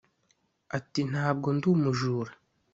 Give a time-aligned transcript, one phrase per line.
[0.77, 2.31] Ati “ntabwo ndi umujura